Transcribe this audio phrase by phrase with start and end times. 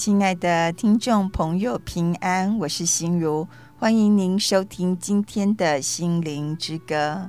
[0.00, 3.46] 亲爱的听众朋友，平安，我是心如，
[3.76, 7.28] 欢迎您收听今天的心灵之歌。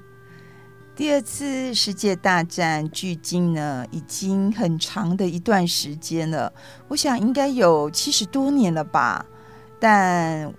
[0.95, 6.53] 第二次世界大战距今呢，已经很长的一段时间了，
[6.87, 9.25] 我想应该有七十多年了吧。
[9.77, 10.53] 但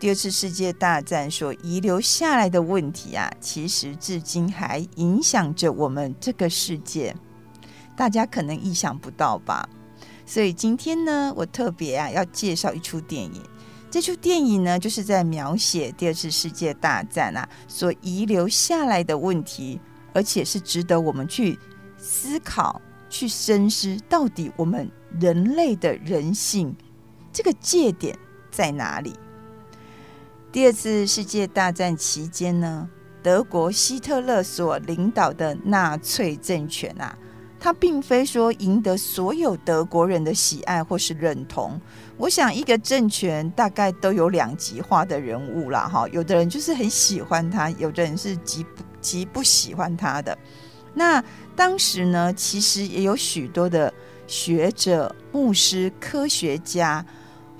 [0.00, 7.14] 第二次世界大战所遗留下来的问题啊，其实至今还影响着我们这个世界，
[7.94, 9.68] 大家可能意想不到吧。
[10.28, 13.42] 所以今天呢，我特别啊要介绍一出电影。
[13.90, 19.80] 这出电影呢，就是在描写第二次世界大战啊所遗留下来的问题，
[20.12, 21.58] 而且是值得我们去
[21.96, 26.76] 思考、去深思，到底我们人类的人性
[27.32, 28.14] 这个界点
[28.50, 29.14] 在哪里？
[30.52, 32.86] 第二次世界大战期间呢，
[33.22, 37.16] 德国希特勒所领导的纳粹政权啊。
[37.60, 41.80] 他并非说赢得所有德国人的喜爱或是认同。
[42.16, 50.36] 我想，一个政权大概都有两极化的人物啦，哈，有的人就是很喜欢他，有的人是极不极不喜欢他的。
[50.94, 51.22] 那
[51.54, 53.92] 当时呢，其实也有许多的
[54.26, 57.04] 学者、牧师、科学家，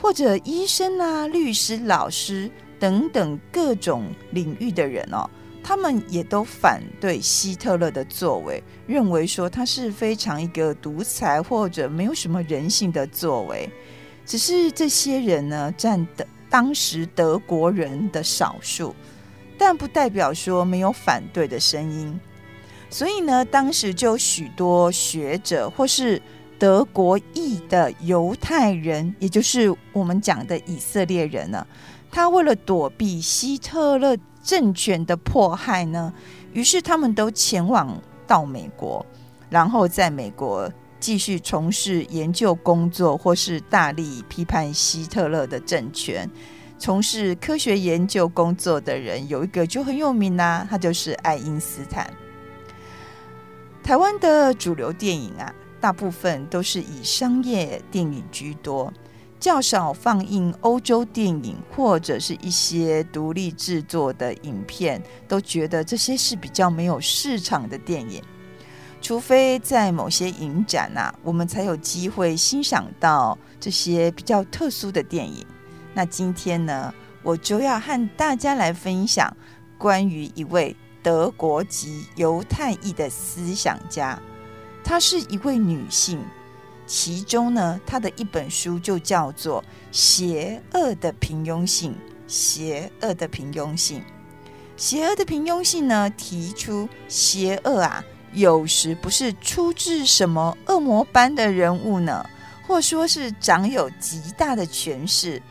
[0.01, 5.29] 或者医生啊、律师、老师等等各种领域的人哦。
[5.62, 13.69] 他们也都反对希特勒的作为，认为说他是非常一个独裁或者没有什么人性的作为。
[14.25, 18.95] 只是这些人呢，占的当时德国人的少数，
[19.58, 22.19] 但不代表说没有反对的声音。
[22.89, 26.20] 所以呢，当时就有许多学者或是
[26.58, 31.67] 德国裔的犹太人，也就是我们讲的以色列人呢，
[32.11, 34.17] 他为了躲避希特勒。
[34.48, 36.11] 政权的迫害呢，
[36.55, 39.05] 于是他们都前往到美国，
[39.51, 46.27] 然后在美国继续从事研究工作，或是大力批判希特勒的政权。
[46.79, 52.11] 从事科学研究工作的人有一个就很有名啦、他就是爱因斯坦。
[53.83, 58.91] 台湾的主流电影啊，大部分都是以商业电影居多。
[59.41, 68.23] 较少放映欧洲电影或者是一些独立制作的影片，都觉得这些是比较没有市场的电影。
[69.01, 75.47] 除非在某些影展啊，我们才有机会欣赏到这些比较特殊的电影。
[75.95, 79.35] 那今天呢，我就要和大家来分享
[79.79, 84.20] 关于一位德国籍犹太裔的思想家，
[84.83, 86.20] 她是一位女性。
[86.89, 89.63] 其中呢，他的一本书就叫做
[89.93, 91.93] 《邪恶的平庸性》。
[92.27, 94.03] 邪恶的平庸性，
[94.77, 98.05] 邪恶的平庸性呢，提出邪恶啊，
[98.35, 102.23] 有时不是出自什么恶魔般的人物呢，
[102.67, 105.43] 或说是长有极大的权势，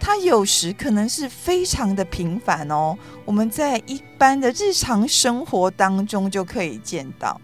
[0.00, 2.98] 他有时可能是非常的平凡哦。
[3.24, 7.40] 我们在一般的日常生活当中就可以见到，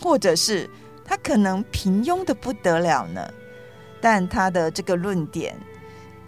[0.00, 0.68] 或者是。
[1.10, 3.28] 他可能平庸的不得了呢，
[4.00, 5.56] 但他的这个论点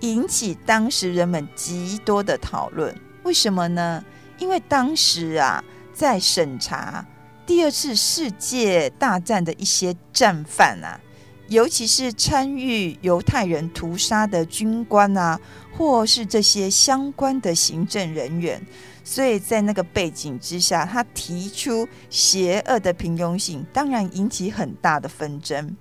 [0.01, 2.93] 引起当时人们极多的讨论。
[3.23, 4.05] 为什么呢？
[4.39, 5.63] 因为当时啊，
[5.95, 7.07] 在审查
[7.47, 10.99] 第二次世界大战的一些战犯啊，
[11.47, 15.41] 尤其是参与犹太人屠杀的军官啊，
[15.79, 18.61] 或是这些相关的行政人员。
[19.05, 25.77] 所以在那个背景之下，他提出邪恶的平庸性，当然引起很大的纷争。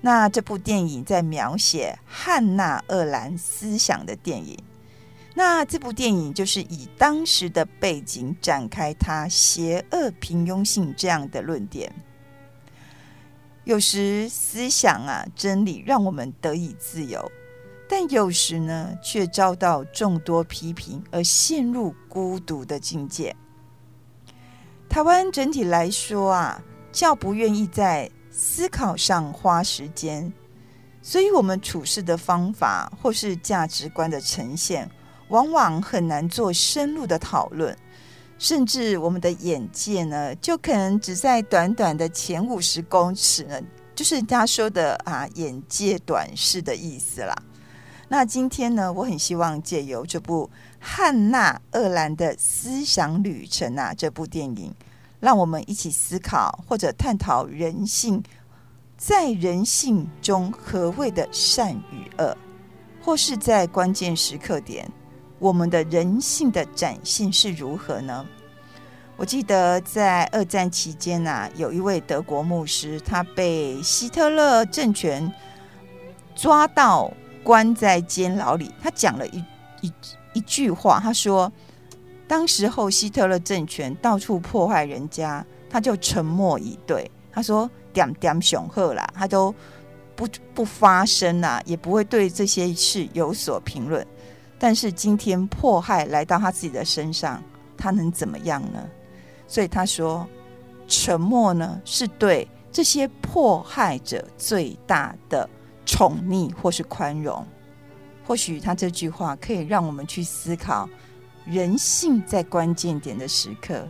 [0.00, 4.56] 那这部电影在描写汉纳鄂兰思想的电影，
[5.34, 11.92] 那这部电影就是以当时的背景展开他邪恶平庸性这样的论点。
[13.64, 17.30] 有时思想啊，真理让我们得以自由。
[17.88, 23.34] 但有时呢，却遭到众多批评而陷入孤独的境界。
[24.88, 26.62] 台湾整体来说啊，
[26.92, 30.32] 较不愿意在思考上花时间，
[31.00, 34.90] 所以我们处事的方法或是价值观的呈现，
[35.28, 37.76] 往往很难做深入的讨论，
[38.38, 43.60] 甚至我们的眼界呢，就可能只在短短的前五十公尺呢，
[43.94, 47.34] 就是人家说的啊，眼界短视的意思啦。
[48.10, 50.48] 那今天呢，我很希望借由这部
[50.80, 54.74] 汉娜·厄兰的思想旅程啊，这部电影，
[55.20, 58.22] 让我们一起思考或者探讨人性，
[58.96, 62.34] 在人性中何谓的善与恶，
[63.02, 64.90] 或是在关键时刻点，
[65.38, 68.24] 我们的人性的展现是如何呢？
[69.18, 75.30] 我记得在二战期间啊，有一位德国牧师，他被希特勒政权
[76.34, 77.12] 抓到。
[77.42, 79.44] 关在监牢里，他讲了一
[79.80, 79.92] 一
[80.34, 81.50] 一句话，他说
[82.28, 89.54] ：“当时候希特勒政权到处破坏人家，他就沉默以对。”他说：“点点雄鹤啦，他都
[90.16, 94.06] 不不发声啦，也不会对这些事有所评论。
[94.58, 97.42] 但是今天迫害来到他自己的身上，
[97.76, 98.82] 他能怎么样呢？
[99.46, 100.26] 所以他说，
[100.88, 105.48] 沉默呢，是对这些迫害者最大的
[105.88, 107.44] 宠溺或是宽容。
[108.26, 110.86] 或许他这句话可以让我们去思考，
[111.46, 113.88] 人性在关键点的时刻，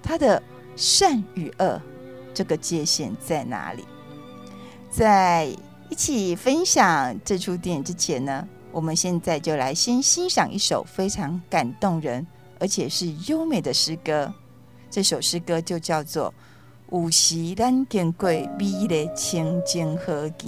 [0.00, 0.40] 他的
[0.76, 1.82] 善与恶。”
[2.32, 3.84] 这个界限在哪里？
[4.88, 5.54] 在
[5.90, 12.26] 一起分享这出电影之前呢，我们现在就来先欣赏一首非常感动人，
[12.58, 14.32] 而且是优美的诗歌。
[14.88, 16.32] 这首诗歌就叫做
[17.02, 20.46] 《有时咱经过美丽清净河墘》，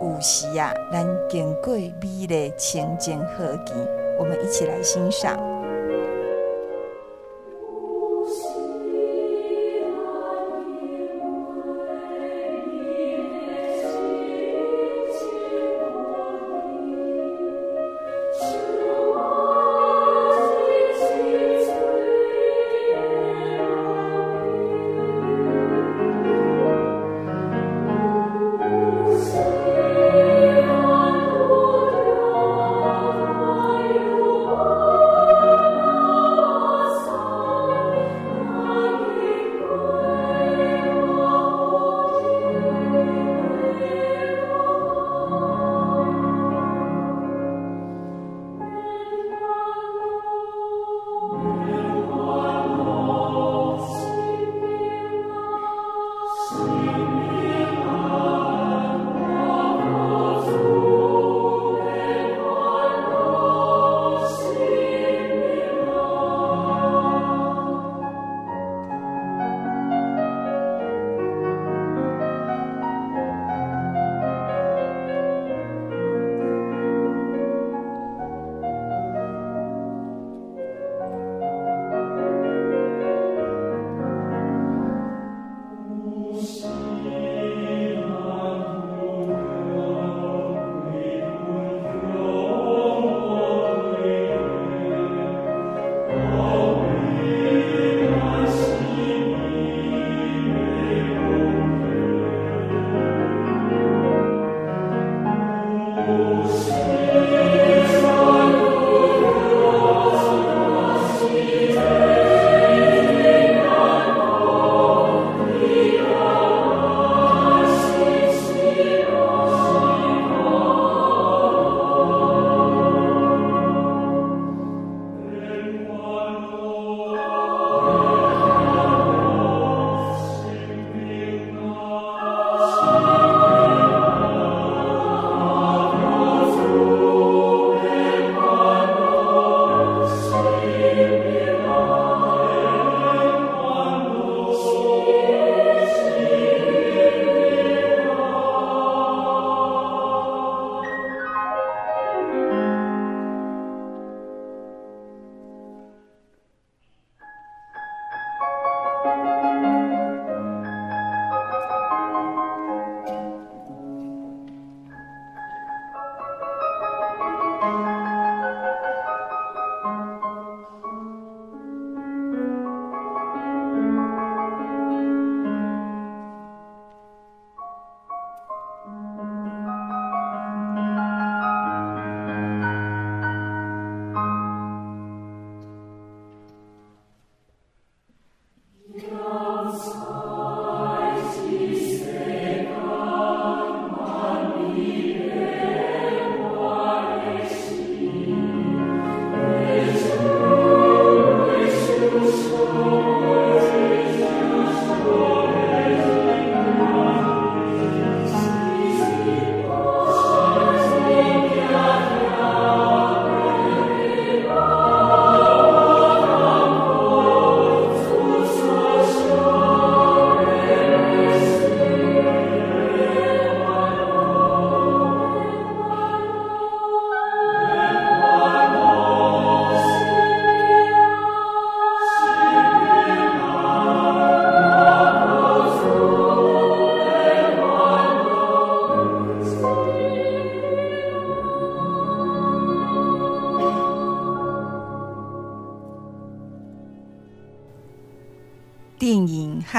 [0.00, 3.76] 有时啊，咱经过美丽清净河景，
[4.18, 5.49] 我们一起来欣赏。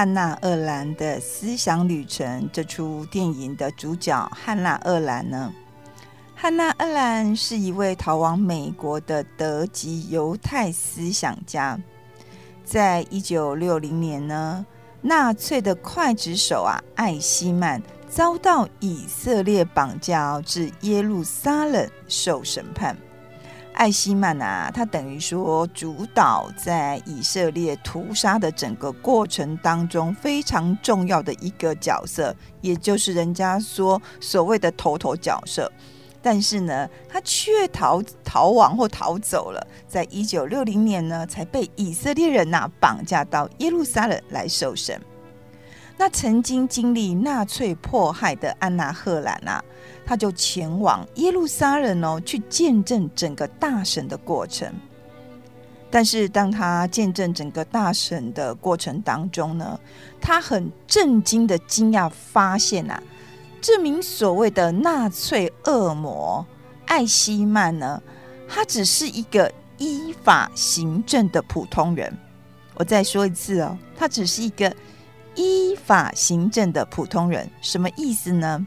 [0.02, 5.54] 汉娜·厄兰的思想旅程》这出电影的主角汉娜·厄兰呢？
[6.34, 11.80] 汉娜·厄兰是一位逃往美国的德籍犹太思想家。
[12.66, 14.66] 在一九六零年呢，
[15.02, 17.80] 纳粹的刽子手啊，艾希曼
[18.10, 22.98] 遭到以色列绑架至耶路撒冷受审判。
[23.74, 35.72] 艾希曼啊，他等于说主导在以色列屠杀的整个过程当中非常重要的一个角色，也就是人家说所谓的头头角色。
[36.22, 45.02] 但是呢，他却逃逃亡或逃走了，在一九六零年呢，才被以色列人呐、绑架到耶路撒冷来受审。
[46.02, 49.64] 那曾经经历纳粹迫害的安娜·赫兰啊，
[50.04, 54.68] 他就前往耶路撒冷哦，去见证整个大审的过程。
[55.92, 59.80] 但是当他见证整个大审的过程当中呢，
[60.20, 63.00] 他很震惊的惊讶发现啊。
[63.62, 66.44] 这名所谓的纳粹恶魔
[66.88, 68.02] 艾希曼呢，
[68.50, 72.12] 他只是一个依法行政的普通人。
[72.74, 74.76] 我再说一次哦，他只是一个
[75.36, 77.50] 依法行政的普通人。
[77.62, 78.66] 什么意思呢？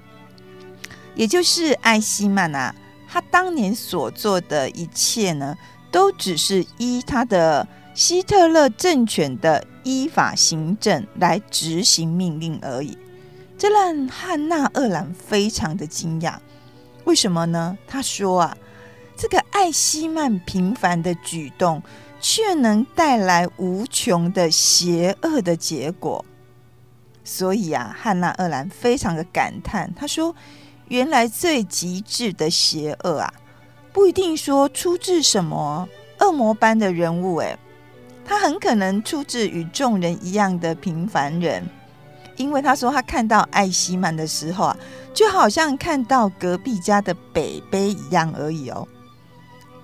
[1.14, 2.74] 也就是艾希曼啊，
[3.08, 5.56] 他当年所做的一切呢，
[5.90, 12.98] 都只是依他的希特勒政权的依法行政来执行命令而已。
[13.56, 16.34] 这让汉娜·鄂兰非常的惊讶，
[17.04, 17.78] 为什么呢？
[17.86, 18.56] 他说啊，
[19.16, 21.80] 这个艾希曼平凡的举动，
[22.20, 26.24] 却能带来无穷的邪恶的结果。
[27.24, 30.36] 所以啊，汉娜·厄兰非常的感叹，他说
[30.88, 33.32] ：“原来最极致的邪恶啊，
[33.92, 35.88] 不一定说出自什么
[36.20, 37.58] 恶魔般的人物，诶，
[38.26, 41.66] 他很可能出自与众人一样的平凡人。”
[42.36, 44.76] 因为他说他看到艾希曼的时候啊，
[45.14, 48.86] 就好像看到隔壁家的北北一样而已哦。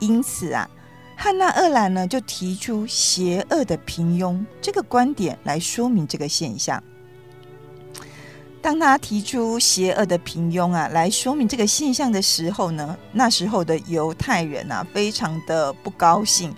[0.01, 0.69] 因此啊，
[1.17, 6.83] 汉娜·厄兰呢就提出邪恶的平庸这个观点来说明这个现象。
[8.63, 16.55] 当他提出邪恶的平庸啊来说明这个现象的时候呢，那时候的犹太人啊非常的不高兴。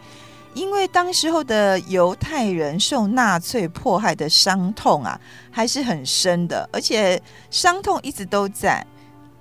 [0.55, 5.19] 因为当时候的犹太人受纳粹迫害的伤痛啊，
[5.51, 7.19] 还是很深的，而且
[7.51, 8.87] 伤痛一直都在。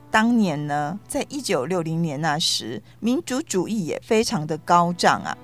[0.09, 5.37] 当年呢，在一九六零年那时，民族主义也非常的高涨啊，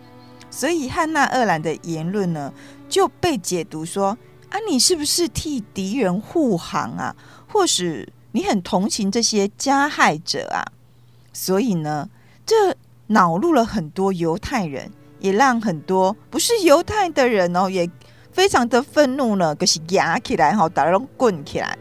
[0.49, 2.53] 所以汉娜·鄂兰的言论呢，
[2.87, 4.17] 就被解读说：
[4.49, 7.15] 啊，你是不是替敌人护航啊？
[7.47, 10.63] 或许你很同情这些加害者啊？
[11.33, 12.09] 所以呢，
[12.45, 12.75] 这
[13.07, 14.91] 恼怒了很多犹太人。
[15.19, 17.89] 也让很多不是犹太的人哦，也
[18.31, 21.75] 非常的愤怒呢，可是压起来哈，打那种滚起来。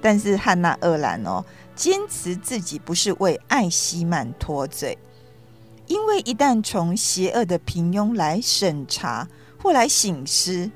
[0.00, 4.96] 但是汉娜·鄂兰哦，坚持自己不是为艾希曼脱罪，
[5.88, 9.26] 因为一旦从邪恶的平庸来审查
[9.60, 10.70] 或来省思，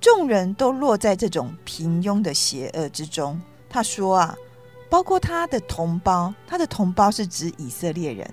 [0.00, 3.40] 众人都落在这种平庸的邪恶之中。
[3.68, 4.36] 他说啊，
[4.88, 8.28] 包括他的同胞，他的同胞是指以色列人，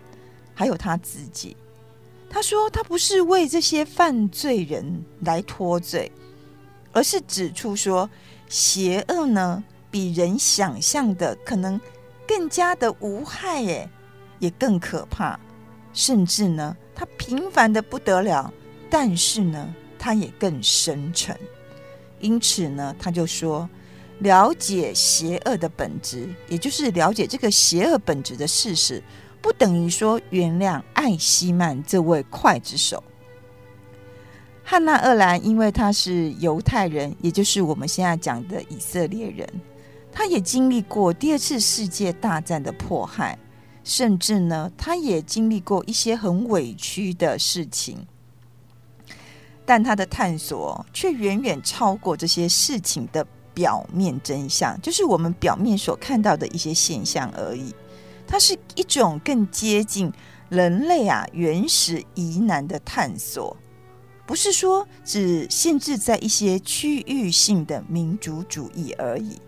[0.53, 1.55] 还有他自己。
[2.29, 6.11] 他说：“他不是为这些犯罪人来脱罪，
[6.91, 8.09] 而是指出说，
[8.49, 11.79] 邪恶呢比人想象的可能
[12.27, 13.89] 更加的无害，诶，
[14.39, 15.39] 也更可怕，
[15.93, 18.51] 甚至呢，他平凡的不得了，
[18.89, 21.37] 但是呢，他也更深沉。
[22.25, 23.69] 因此呢，他就说，
[24.19, 29.01] 了解邪恶的本质，也就是了解这个邪恶本质的事实。”
[29.45, 33.03] 不等于说原谅艾希曼这位刽子手。
[34.63, 39.47] 汉娜·鄂兰，因为他是犹太人，也就是我们现在讲的以色列人，
[40.11, 43.37] 他也经历过第二次世界大战的迫害，
[43.83, 48.03] 甚至呢，他也经历过一些很委屈的事情。
[49.65, 57.73] 但他的探索却远远超过这些事情的表面真相，就是我们表面所看到的一些现象而已。
[58.27, 60.11] 它是一种更接近
[60.49, 63.55] 人类啊原始疑难的探索，
[64.25, 69.39] 不是说只限制在一些区域性的民族主义而已。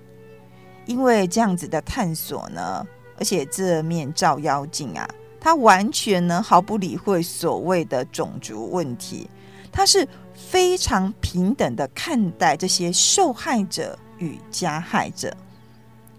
[0.86, 2.86] 因为这样子的探索呢，
[3.18, 5.10] 而且这面照妖镜啊，
[5.40, 9.30] 它完全呢毫不理会所谓的种族问题，
[9.78, 15.32] 他是非常平等的看待这些受害者与加害者。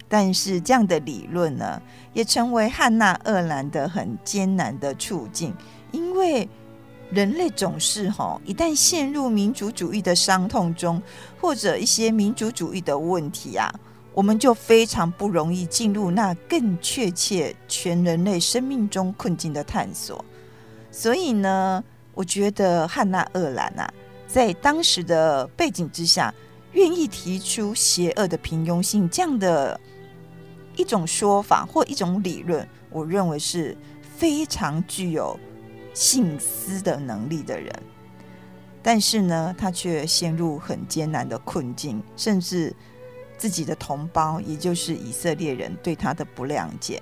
[0.08, 5.52] 但是这样的理论呢，也成为汉娜·厄兰的很艰难的处境，
[5.90, 6.48] 因为
[7.10, 11.02] 人类总是哈，一旦陷入民族主义的伤痛中，
[11.40, 13.68] 或者一些民族主义的问题啊，
[14.14, 20.24] 我们就非常不容易进入那更确切全人类生命中困境的探索。
[20.92, 21.82] 所以呢，
[22.18, 23.88] 我觉得汉娜·厄兰啊，
[24.26, 26.34] 在当时的背景之下，
[26.72, 29.80] 愿意提出邪恶的平庸性这样的
[30.74, 33.76] 一种说法或一种理论，我认为是
[34.16, 35.38] 非常具有
[35.94, 37.72] 性思的能力的人。
[38.82, 42.74] 但是呢，他却陷入很艰难的困境，甚至
[43.36, 47.00] 自己的同胞，也就是以色列人对他的不谅解。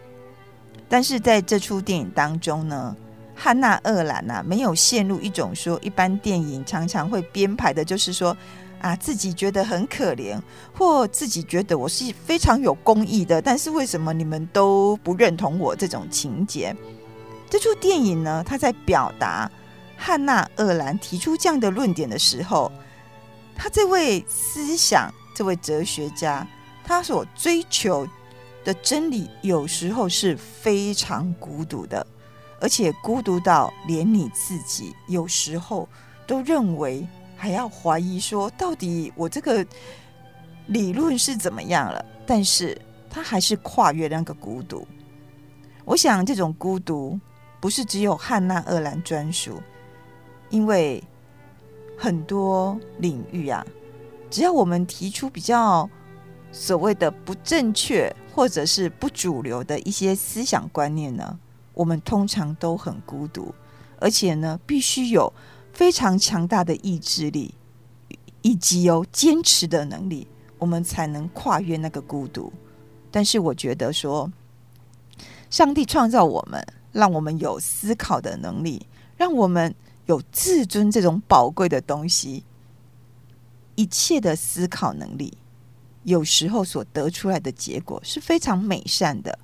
[0.91, 2.95] 但是在这出电影当中呢，
[3.39, 8.35] 汉娜·厄兰呐，没有陷入一种说一般电影常常会编排的，就是说
[8.81, 10.41] 啊，自己觉得很可怜，
[10.73, 16.75] 或自己觉得我是非常有公义的，但是为什么你们都不认同我这种情节？
[17.51, 19.51] 这出电影呢，他在表达
[19.97, 22.73] 汉娜·厄兰提出这样的论点的时候，
[23.55, 26.47] 他这位思想、这位哲学家，
[26.85, 28.09] 他所追求
[28.65, 32.07] 的真理，有时候是非常孤独的。
[32.61, 35.89] 而且孤独到连你自己有时候
[36.27, 39.65] 都认为还要怀疑说，到底我这个
[40.67, 42.05] 理论是怎么样了？
[42.27, 44.87] 但是他还是跨越那个孤独。
[45.85, 47.19] 我想这种孤独
[47.61, 49.63] 不是只有汉娜·鄂兰专属，
[50.51, 51.03] 因为
[51.97, 53.65] 很多领域啊，
[54.31, 55.89] 只要我们提出比较
[56.51, 61.39] 所谓的不正确或者是不主流的一些思想观念呢。
[61.77, 63.55] 我们通常都很孤独，
[64.01, 65.31] 而且呢，必须有
[65.75, 67.55] 非常强大的意志力，
[68.41, 70.27] 以及有坚持的能力，
[70.59, 72.51] 我们才能跨越那个孤独。
[73.11, 74.33] 但是，我觉得说，
[75.51, 78.87] 上帝创造我们，让我们有思考的能力，
[79.19, 79.75] 让我们
[80.07, 82.43] 有自尊这种宝贵的东西。
[83.75, 85.37] 一切的思考能力，
[86.05, 89.39] 有时候所得出来的结果是非常美善的，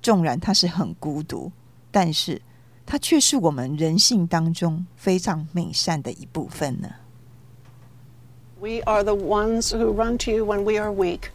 [0.00, 1.50] 纵然它是很孤独。
[1.93, 2.41] 但是，
[2.85, 6.89] 它却是我们人性当中非常美善的一部分呢。
[8.59, 11.29] We are the ones who run to you when we are weak,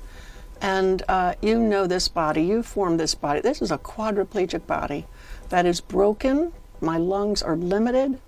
[0.61, 2.42] and uh, you know this body.
[2.42, 3.40] You form this body.
[3.40, 5.07] This is a quadriplegic body
[5.48, 6.53] that is broken.
[6.81, 8.18] My lungs are limited,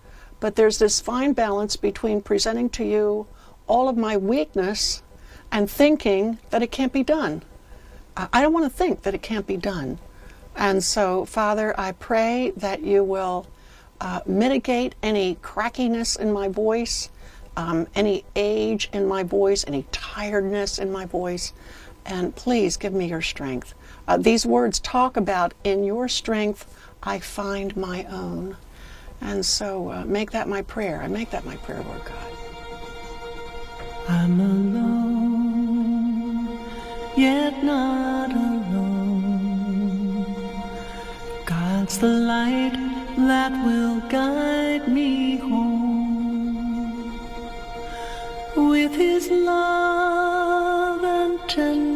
[0.41, 3.27] but there's this fine balance between presenting to you
[3.67, 5.03] all of my weakness
[5.51, 7.43] and thinking that it can't be done.
[8.17, 9.99] I don't want to think that it can't be done.
[10.62, 13.48] And so, Father, I pray that you will
[14.00, 17.10] uh, mitigate any crackiness in my voice,
[17.58, 21.54] um, any age in my voice, any tiredness in my voice,
[22.06, 23.74] and please give me your strength.
[24.08, 26.72] Uh, these words talk about, in your strength,
[27.02, 28.56] I find my own.
[29.20, 31.02] And so, uh, make that my prayer.
[31.02, 32.34] I make that my prayer, Lord God.
[34.08, 35.40] I'm alone,
[37.18, 38.41] yet not alone.
[41.82, 42.74] God's the light
[43.18, 46.94] that will guide me home.
[48.56, 51.91] With His love and tenderness,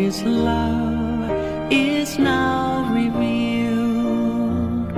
[0.00, 1.30] His love
[1.70, 4.92] is now revealed.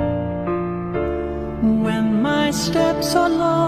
[1.84, 3.61] When my steps are lost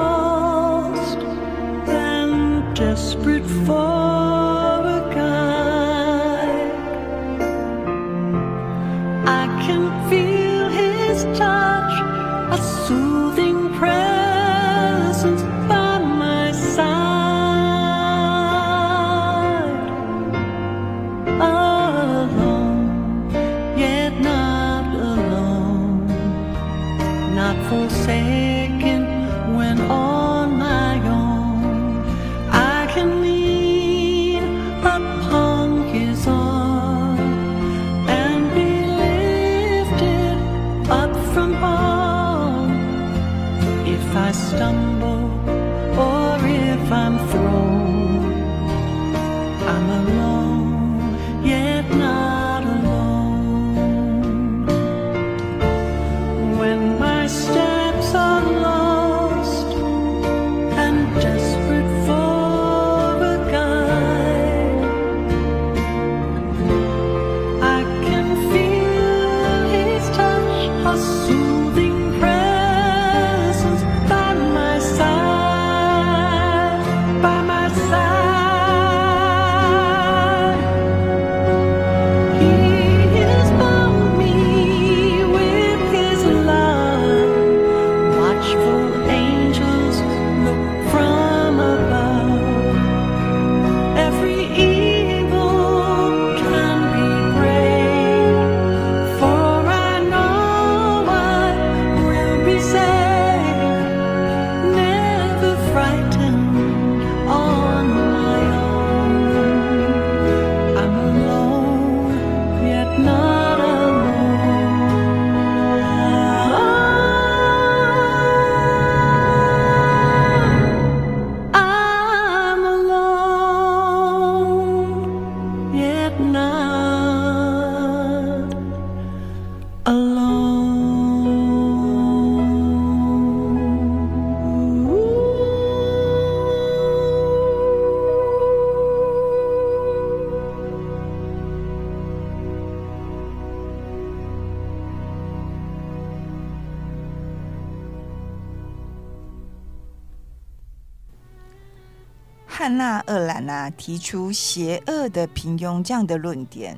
[153.14, 156.76] 鄂兰啊提出邪恶的平庸这样的论点，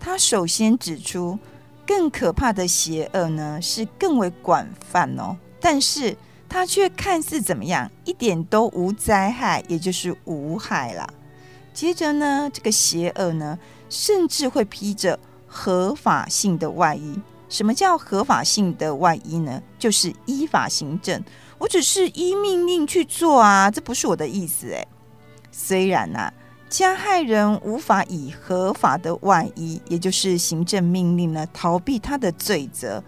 [0.00, 1.38] 他首先指出，
[1.86, 6.16] 更可怕的邪恶呢是更为广泛哦，但是
[6.48, 11.06] 它却看似怎么样，一点都无灾害，也就是无害啦。
[11.74, 13.58] 接着呢，这个邪恶呢，
[13.90, 17.20] 甚至会披着合法性的外衣。
[17.50, 19.62] 什么叫合法性的外衣呢？
[19.78, 21.22] 就是依法行政，
[21.58, 24.86] 我只是依命令去做啊，这不是我的意思诶。
[25.56, 26.32] 虽然呐、
[26.68, 33.02] 加害人无法以合法的外衣，也就是行政命令呢，逃避他的罪责。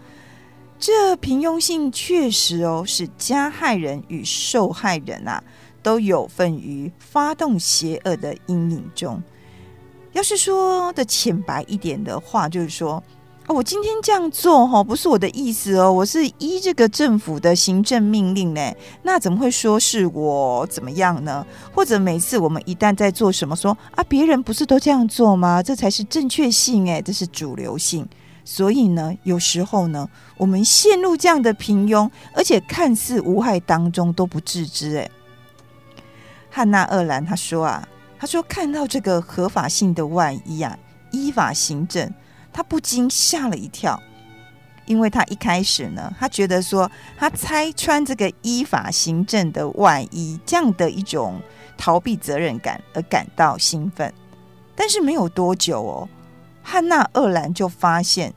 [0.79, 5.43] 这平庸性确实哦，使加害人与受害人啊
[5.83, 9.21] 都有份于发动邪恶的阴影中。
[10.13, 13.03] 要是说的浅白一点的话，就是说。
[13.47, 18.73] 哦，我今天这样做哈，不是我的意思哦，我是依这个政府的行政命令呢。
[19.03, 21.45] 那怎么会说是我怎么样呢？
[21.73, 25.63] 或者每次我们一旦在做什么，说啊，别人不是都这样做吗？
[25.63, 28.05] 这才是正确性哎，这是主流性。
[28.43, 35.09] 所以呢，有时候呢，我们陷入这样的平庸，而且看似无害当中都不自知哎。
[36.49, 37.87] 汉娜·鄂兰他说啊，
[38.19, 40.77] 他说看到这个合法性的外衣啊，
[41.11, 42.13] 依法行政。
[42.57, 44.01] 他不禁吓了一跳，
[44.87, 51.39] 因为他一开始呢，他觉得说他拆穿这个依法行政的外衣，这样的一种
[51.77, 54.11] 逃避责任感而感到兴奋。
[54.75, 56.09] 但是没有多久哦，
[56.63, 58.33] 汉娜·厄兰就发现，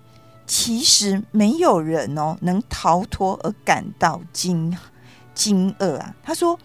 [0.47, 4.77] 其实没有人哦能逃脱而感到惊
[5.33, 6.15] 惊愕啊。
[6.23, 6.59] 他说：“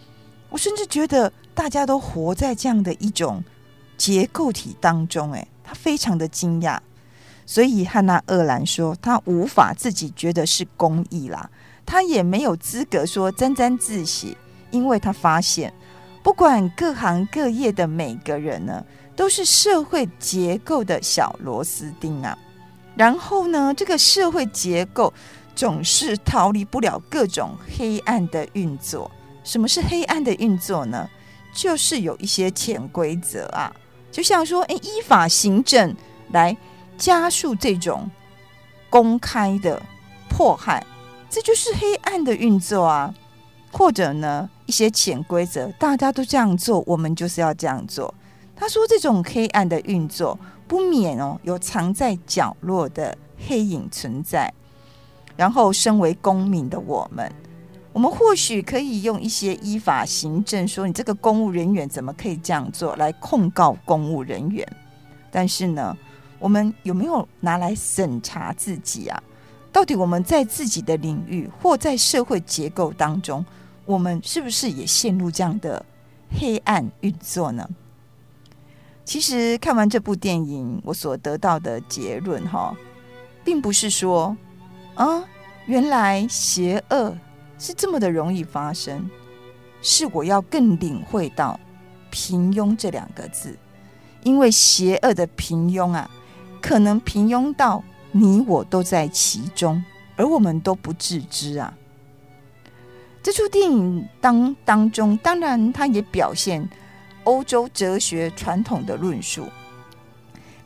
[0.50, 3.42] 我甚至觉得大家都活在这样的一种
[3.96, 6.78] 结构体当中。”哎，他非常的惊讶。
[7.48, 11.48] 所以汉娜·厄兰说，他无法自己觉得是公益啦，
[11.86, 14.36] 他也没有资格说沾沾自喜，
[14.72, 15.72] 因为他发现，
[16.24, 22.36] 不管各行各业的每个人呢，都是社会结构的小螺丝钉啊。
[22.96, 25.14] 然后呢，这个社会结构
[25.54, 29.08] 总是逃离不了各种黑暗的运作。
[29.44, 31.08] 什么是黑暗的运作呢？
[31.54, 33.72] 就是有一些潜规则啊，
[34.10, 35.94] 就像说，诶，依法行政
[36.32, 36.56] 来。
[36.96, 38.10] 加速这种
[38.88, 39.80] 公开的
[40.28, 40.84] 迫害，
[41.28, 43.14] 这就是黑暗的运作啊！
[43.72, 48.12] 或者呢，一些潜规则，大家都这样做，我们就是要这样做。
[48.54, 54.50] 他说，这种黑暗的运作不免哦，有藏在角落的黑影存在。
[55.36, 57.30] 然后，身为公民的我们，
[57.92, 64.66] 我们或许可以用一些依法行政，说你这个公务人员怎么可以这样做，来控告公务人员。
[65.30, 65.94] 但是呢，
[66.46, 69.20] 我们有没有拿来审查自己啊？
[69.72, 73.44] 到底我们在自己的领域或在社会结构当中，
[73.84, 75.84] 我们是不是也陷入这样的
[76.38, 77.68] 黑暗运作呢？
[79.04, 82.72] 其实看完这部电影，我所得到的结论哈，
[83.44, 84.36] 并不是说
[84.94, 85.24] 啊，
[85.66, 87.12] 原来邪恶
[87.58, 89.10] 是这么的容易发生，
[89.82, 91.58] 是我要更领会到
[92.08, 93.58] 平庸这两个字，
[94.22, 96.08] 因为邪恶的平庸啊，
[96.66, 99.84] 可能平庸到你我都在其中，
[100.16, 101.72] 而我们都不自知啊。
[103.22, 106.68] 这出电影当当中，当然它也表现
[107.22, 109.46] 欧洲哲学传统的论述。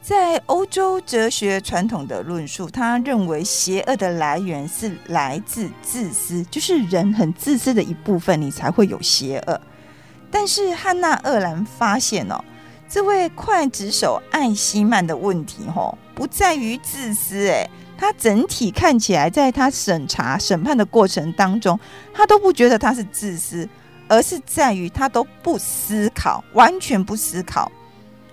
[0.01, 9.61] 在欧洲哲学传统的论述，他认为邪恶的来源是来自自私，就是人很自私的一部分，你才会有邪恶。
[10.31, 12.43] 但是汉娜·鄂兰发现哦，
[12.91, 17.71] 这位刽子手艾希曼的问题哦，不在于自私，诶。
[17.97, 21.79] 他整体看起来，在他审查审判的过程当中，
[22.13, 23.69] 他都不觉得他是自私，
[24.09, 27.71] 而是在于他都不思考，完全不思考。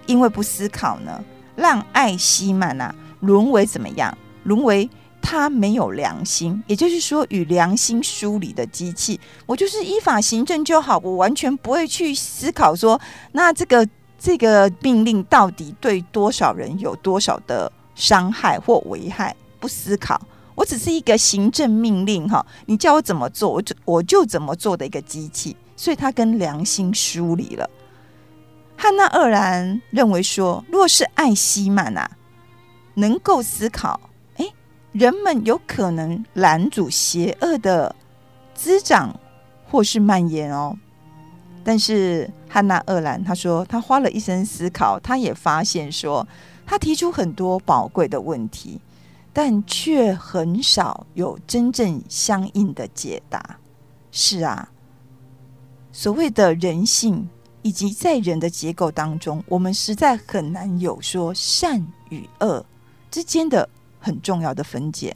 [0.08, 1.24] 因为不思考呢，
[1.56, 4.18] 让艾希曼啊沦为怎么样？
[4.44, 4.90] 沦为
[5.22, 9.20] 他没有良心，也就是说与良心疏离的机器。
[9.46, 13.00] 我就是依法行政就好，我完全不会去思考说，
[13.34, 13.86] 那这个
[14.20, 19.36] 这个命令到底对多少人有多少的伤害或危害。
[19.60, 20.22] 不思考，
[20.54, 27.68] 我只是一个行政命令哈，你叫我怎么做，我就我就怎么做的一个机器，所以他跟良心疏离了。
[28.76, 32.08] 汉娜·鄂兰认为说，若是艾希曼啊
[32.94, 34.00] 能够思考，
[34.36, 34.46] 哎，
[34.92, 37.96] 人们有可能拦阻邪恶的
[38.54, 39.20] 滋长
[39.70, 40.78] 或是蔓延哦。
[41.68, 46.26] 但是汉娜·厄兰他说，他花了一生思考，他也发现说，
[46.66, 48.80] 他提出很多宝贵的问题。
[49.34, 53.60] 但却很少有真正相应的解答。
[54.14, 54.72] 是啊，
[55.92, 57.28] 所谓的人性，
[57.62, 62.66] 以及在人的结构当中，我们实在很难有说善与恶
[63.12, 65.16] 之间的很重要的分解。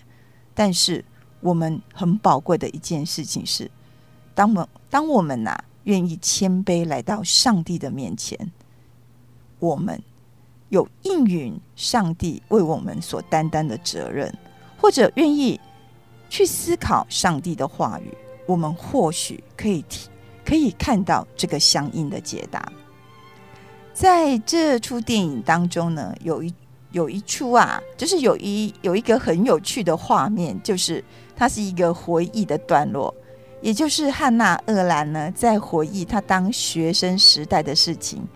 [0.53, 1.03] 但是，
[1.39, 3.71] 我们很宝贵的一件事情是，
[4.35, 8.51] 当我们当我们呐、愿意谦卑来到上帝的面前，
[9.59, 10.01] 我们。
[10.69, 14.33] 有应允上帝为我们所担当的责任，
[14.77, 15.59] 或者愿意
[16.29, 18.07] 去思考上帝的话语，
[18.45, 20.07] 我们或许可以提，
[20.45, 22.71] 可以看到这个相应的解答。
[23.93, 26.53] 在这出电影当中呢，有一
[26.91, 31.03] 有一出啊，就是有一有一个很有趣的画面，就是
[31.35, 33.13] 它是一个回忆的段落，
[33.61, 38.27] 也就是汉娜·鄂兰呢在回忆他当学生时代的事情。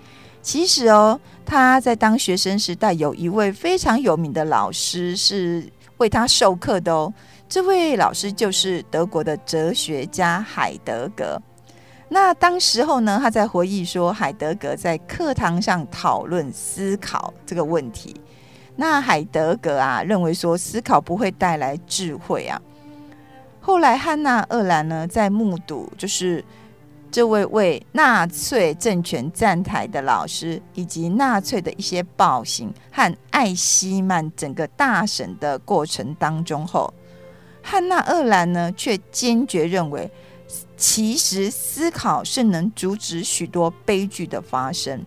[0.41, 7.11] 其实哦，他在当学生时代有一位非常有名的老师是为他授课的哦。
[7.49, 11.41] 这位老师就是德国的哲学家海德格。
[12.07, 18.15] 那当时候呢，他在回忆说，海德格在课堂上讨论思考这个问题。
[18.75, 22.61] 那海德格啊，认为说思考不会带来智慧啊。
[23.65, 26.45] 后来汉娜·厄兰呢，在目睹就是。
[27.12, 36.93] 这位为纳粹政权站台的老师，以及纳粹的一些暴行和艾希曼整个大审的过程当中后，
[37.63, 40.12] 汉娜·厄兰呢却坚决认为，
[40.75, 45.06] 其实思考是能阻止许多悲剧的发生，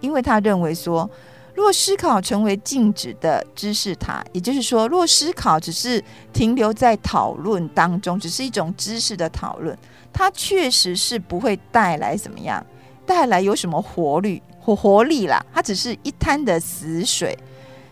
[0.00, 1.10] 因为他认为说，
[1.58, 6.00] 若思考成为静止的知识塔，也就是说，若思考只是
[6.32, 9.76] 停留在讨论当中，只是一种知识的讨论。
[10.12, 12.64] 它确实是不会带来怎么样，
[13.04, 15.44] 带来有什么活力或活力啦。
[15.52, 17.36] 它只是一滩的死水。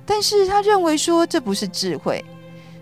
[0.07, 2.24] 但是他认为说，这不是智慧，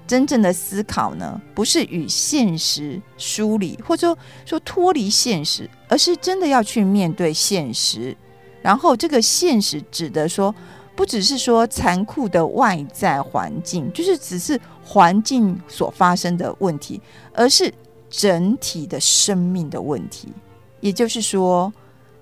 [0.07, 8.15] 真正的思考呢，不是与现实疏离，或者说说脱离现实，而是真的要去面对现实。
[8.61, 10.55] 然后这个现实指的说，
[10.95, 17.01] 不只是说残酷的外在环境，就是只是环境所发生的问题，
[17.33, 17.73] 而是。
[18.11, 20.33] 整体的生命的问题，
[20.79, 21.73] 也就是说，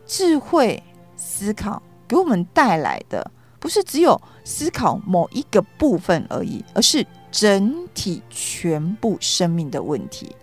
[0.06, 0.82] 智慧
[1.16, 3.30] 思考给我们带来的
[3.61, 10.35] 不是只有思考某一个部分而已，而是整体全部生命的问题。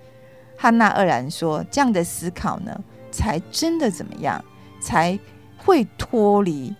[0.55, 4.43] 汉娜·鄂兰说：“这样的思考呢，才真的怎么样，
[4.79, 5.17] 才
[5.57, 6.71] 会脱离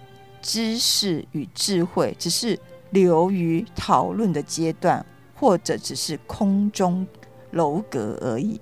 [0.42, 2.60] 知识与智慧，只是
[2.92, 7.08] 流于讨论的阶段，或者只是空中。”
[7.54, 8.62] 楼阁而已。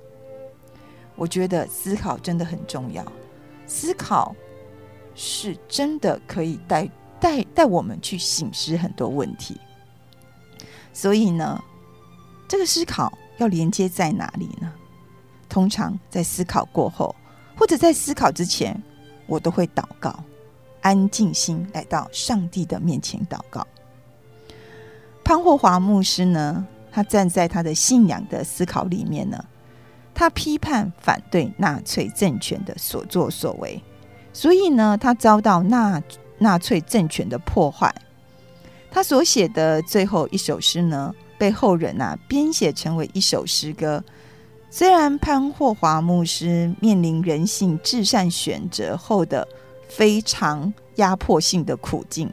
[1.18, 3.06] 我觉得思考真的很重要，
[3.66, 4.34] 思考
[5.14, 9.60] 是真的可以带带带我们去醒思很多问题。
[10.94, 11.62] 所以呢，
[12.48, 14.72] 这个思考要连接在哪里呢？
[15.50, 17.14] 通常在思考过后，
[17.58, 18.82] 或者在思考之前，
[19.26, 20.18] 我都会祷告，
[20.88, 23.68] 安静心来到上帝的面前祷告。
[25.22, 26.66] 潘霍华牧师呢？
[26.90, 29.44] 他站在他的信仰的思考里面呢，
[30.14, 33.84] 他批判反对纳粹政权的所作所为，
[34.32, 36.02] 所以呢，他遭到纳
[36.38, 37.94] 纳粹政权的破坏。
[38.90, 44.02] 他所写的最后一首诗呢，被后人啊编写成为一首诗歌。
[44.70, 49.46] 虽然潘霍华牧师面临人性至善选择后的
[49.98, 52.32] 非常压迫性的苦境，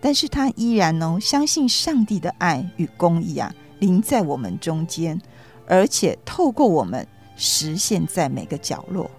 [0.00, 5.20] 但是他依然呢相信上帝的爱与公义啊临在我们中间，
[5.66, 9.10] 而且透过我们实现在每个角落。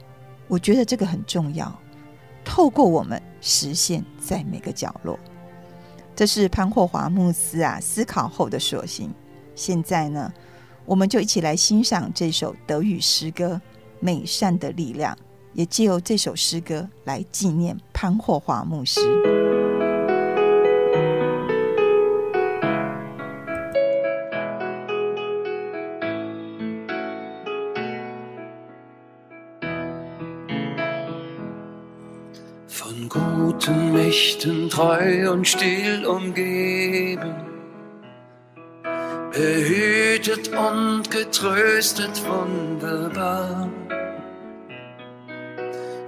[0.48, 1.80] 我觉得这个很重要，
[2.44, 5.20] 透过我们实现在每个角落。
[6.16, 9.14] 这是潘霍华牧师啊思考后的所行。
[9.54, 10.34] 现在呢，
[10.86, 13.54] 我们就一起来欣赏这首德语诗歌
[14.00, 15.16] 《美善的力量》，
[15.56, 19.02] 也借由这首诗歌来纪念潘霍华牧师。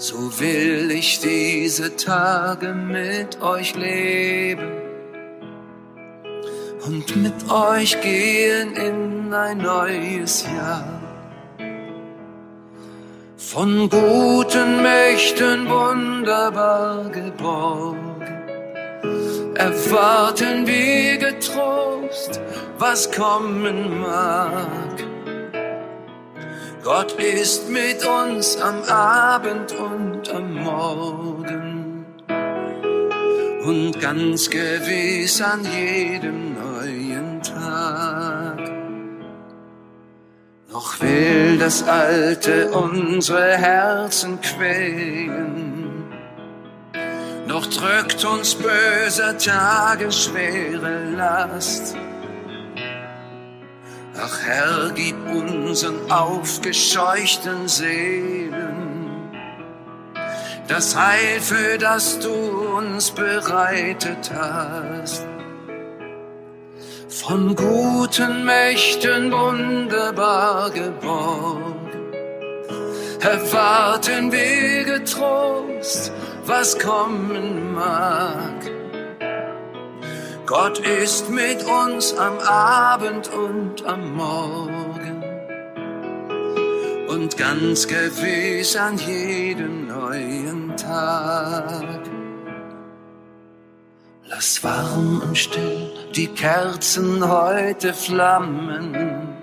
[0.10, 4.72] So will ich diese Tage mit euch leben
[6.86, 11.02] und mit euch gehen in ein neues Jahr.
[13.36, 18.22] Von guten Mächten wunderbar geborgen,
[19.56, 22.40] erwarten wir getrost,
[22.80, 25.07] was kommen mag
[26.88, 32.06] Gott ist mit uns am Abend und am Morgen.
[33.66, 38.72] Und ganz gewiss an jedem neuen Tag.
[40.72, 46.08] Noch will das Alte unsere Herzen quälen,
[47.48, 51.98] noch drückt uns böser Tage schwere Last
[54.20, 58.88] Ach Herr, gib unseren aufgescheuchten Seelen
[60.68, 62.30] das Heil, für das du
[62.78, 65.26] uns bereitet hast.
[67.08, 72.12] Von guten Mächten wunderbar geborgen,
[73.22, 76.12] erwarten wir getrost,
[76.46, 78.77] was kommen mag
[80.48, 85.22] Gott ist mit uns am Abend und am Morgen
[87.10, 92.00] und ganz gewiss an jedem neuen Tag.
[94.24, 99.36] Lass warm und still die Kerzen heute flammen,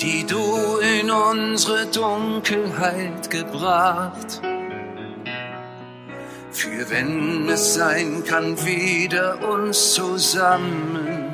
[0.00, 4.42] die du in unsere Dunkelheit gebracht
[6.56, 11.32] für wenn es sein kann, wieder uns zusammen.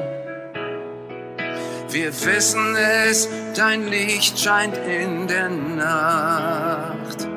[1.91, 7.29] Wir wissen es, dein Licht scheint in der Nacht.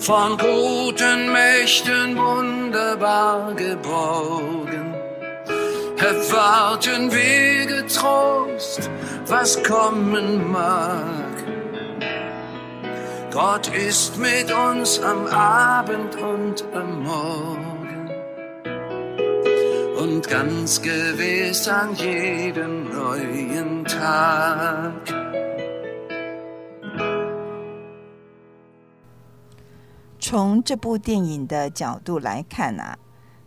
[0.00, 4.94] Von guten Mächten wunderbar geborgen,
[5.98, 8.90] erwarten wir getrost,
[9.26, 11.29] was kommen mag.
[30.18, 32.98] 从这部电影的角度来看啊，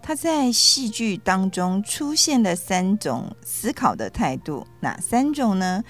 [0.01, 5.83] 他在戏剧当中出现了三种思考的态度，哪三种呢？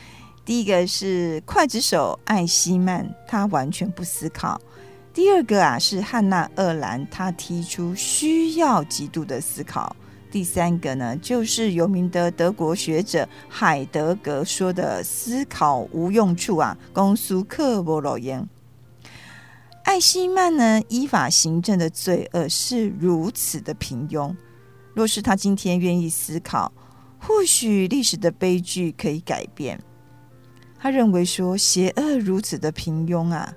[0.45, 4.59] 第一个是刽子手艾希曼，他完全不思考；
[5.13, 9.95] 第二个啊是汉娜·鄂兰，他提出需要极度的思考；
[10.29, 18.45] 第三个呢，就是有名的德国学者海德格说的“思考无用处”啊，公苏克伯罗言。
[19.85, 24.35] 艾希曼呢，依法行政的罪恶是如此的平庸，
[24.93, 26.69] 若是他今天愿意思考，
[27.17, 29.79] 或许历史的悲剧可以改变。
[30.83, 33.53] 他认为说，邪恶如此的平庸啊，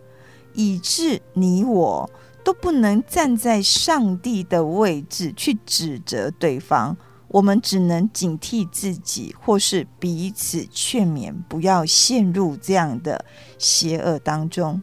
[0.55, 2.09] 以致你我
[2.45, 6.97] 都不能站在上帝的位置去指责对方，
[7.27, 13.25] 我们只能警惕自己，或是彼此劝勉，不要陷入这样的
[13.59, 14.81] 邪恶当中。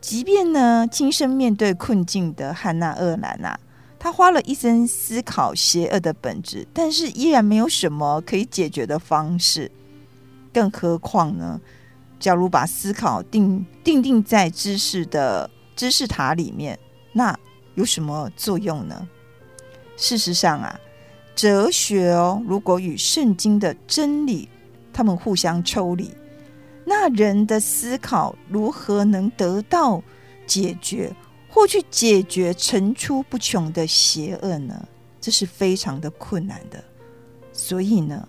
[0.00, 3.60] 即便呢，亲身面对困境的汉娜·厄兰啊，
[3.98, 9.70] 他花了一生思考邪恶的本质，但是依然没有什么可以解决的方式。
[10.52, 11.60] 更何况呢？
[12.20, 16.78] 假如把思考定定定在知识的知识塔里面，
[17.12, 17.36] 那
[17.74, 19.08] 有什么作用呢？
[19.96, 20.78] 事实上啊，
[21.34, 24.48] 哲学哦，如果与圣经的真理
[24.92, 26.10] 他们互相抽离，
[26.84, 30.02] 那人的思考如何能得到
[30.46, 31.14] 解决，
[31.48, 34.88] 或去解决层出不穷的邪恶呢？
[35.20, 36.82] 这是非常的困难的。
[37.52, 38.28] 所以呢，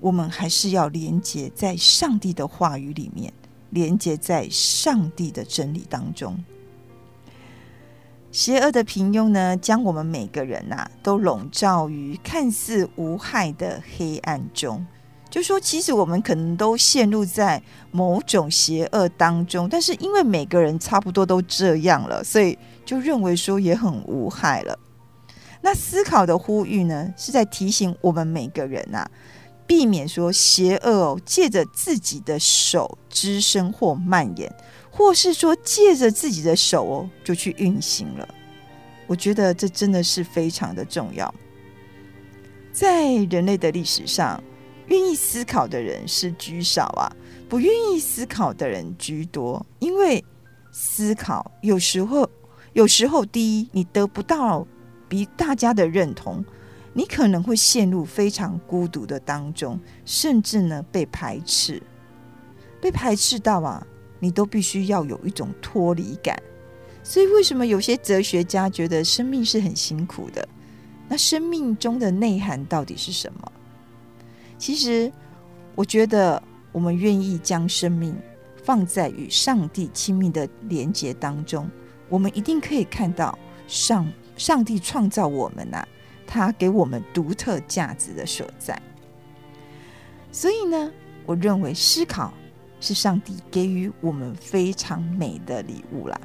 [0.00, 3.32] 我们还是要连接在上帝的话语里面，
[3.70, 6.38] 连接在上帝的真理当中。
[8.30, 14.86] 邪恶的平庸呢，将我们每个人呐、啊，都笼罩于看似无害的黑暗中。
[15.30, 24.78] 就说，其实我们可能都陷入在某种邪恶当中，但是因为每个人差不多都这样了，所以就认为说也很无害了。
[25.60, 29.10] 那思考的呼吁呢，是在提醒我们每个人啊，
[29.68, 34.52] 避免说邪恶哦，借着自己的手滋生或蔓延，
[34.90, 38.26] 或是说借着自己的手哦就去运行了。
[39.06, 41.32] 我觉得这真的是非常的重要，
[42.72, 44.42] 在人类的历史上。
[44.86, 47.12] 愿意思考的人是居少啊，
[47.46, 49.66] 不愿意思考的人居多。
[49.80, 50.24] 因为
[50.72, 52.26] 思考有时候，
[52.72, 54.66] 有时候第一，你得不到
[55.06, 56.42] 比大家的认同，
[56.98, 61.80] 你可能会陷入非常孤独的当中，甚至呢被排斥，
[62.80, 63.86] 被排斥到啊，
[64.18, 66.36] 你都必须要有一种脱离感。
[67.04, 70.48] 所以，为什么有些哲学家觉得生命是很辛苦的？
[71.08, 73.52] 那生命中的内涵到底是什么？
[74.58, 75.12] 其实，
[75.76, 76.42] 我觉得
[76.72, 78.12] 我们愿意将生命
[78.64, 81.70] 放在与上帝亲密的连结当中，
[82.08, 83.38] 我们一定可以看到
[83.68, 85.86] 上上帝创造我们呐、
[86.28, 88.80] 他给我们独特价值的所在。
[90.30, 90.92] 所以呢，
[91.24, 92.32] 我认为思考
[92.80, 96.20] 是上帝给予我们非常美的礼物啦。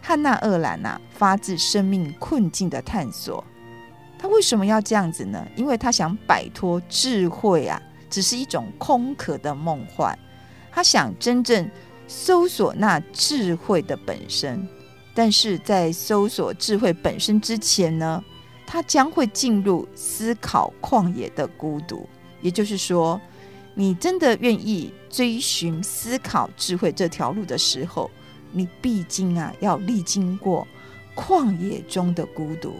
[0.00, 3.44] 汉娜·厄兰呐，发自生命困境的探索。
[4.18, 5.46] 他为什么要这样子呢？
[5.54, 10.18] 因为他想摆脱智慧啊，只是一种空壳的梦幻。
[10.72, 11.70] 他想真正
[12.06, 14.66] 搜索那智慧的本身，
[15.14, 18.24] 但是在搜索智慧本身之前呢，
[18.68, 22.06] 他将会进入思考旷野的孤独。
[22.42, 23.18] 也就是说，
[23.74, 28.10] 你真的愿意追寻思考智慧这条路的时候，
[28.52, 30.66] 你必经啊，要历经过
[31.16, 32.74] 旷野中的孤独，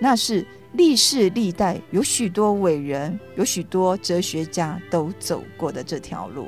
[0.00, 0.44] 那是。
[0.74, 6.46] 历世历代有许多伟人，有许多哲学家都走过的这条路，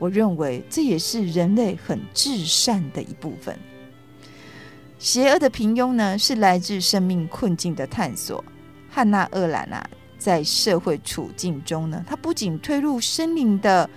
[0.00, 3.56] 我认为这也是人类很至善的一部分。
[4.98, 8.42] 邪恶的平庸呢，是来自生命困境的探索。
[8.90, 9.86] 汉娜·厄兰啊，
[10.18, 13.88] 在社会处境中呢，他不仅推入生灵的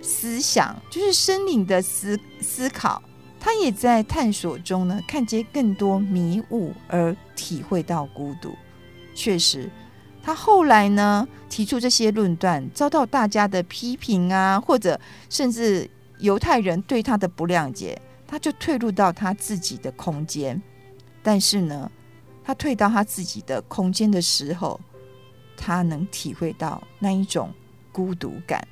[0.00, 3.02] 思想，就是生灵的思思考。
[3.40, 8.54] 他也在探索中呢，看见更多迷雾，而体会到孤独。
[9.16, 9.68] 确实，
[10.22, 18.00] 他后来呢提出这些论断，遭到大家的批评啊，或者甚至犹太人对他的不谅解，
[18.32, 20.58] 他就退入到他自己的空间。
[21.22, 21.92] 但是呢，
[22.42, 24.80] 他退到他自己的空间的时候，
[25.54, 27.52] 他能体会到那一种
[27.92, 28.66] 孤独感。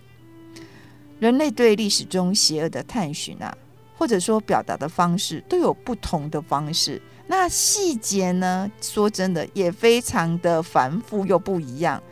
[1.19, 3.55] 人类对历史中邪恶的探寻啊。
[3.99, 8.73] 或者说表达的方式都有不同的方式，那细节呢？
[8.81, 12.03] 说真的也非常的繁复又不一样。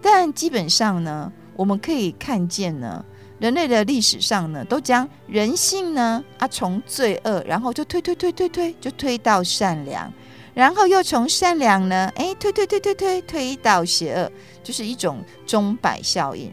[0.00, 3.04] 但基本上呢，我们可以看见呢，
[3.44, 10.10] 人类的历史上呢，都将人性呢啊从罪恶，然后就推推推推推，就推到善良，
[10.54, 14.32] 然后又从善良呢，哎推推推推推推到邪恶，
[14.62, 16.50] 就是一种钟摆效应。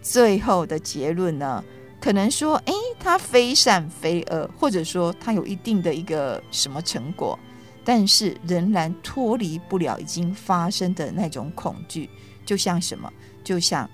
[0.00, 1.64] 最后的结论呢？
[2.00, 7.36] 可能说，哎，他非善非恶，或者说他有一定的一个什么成果，
[7.84, 12.08] 但是仍然脱离不了已经发生的那种恐惧，
[12.44, 13.12] 就像什么？
[13.42, 13.90] 就像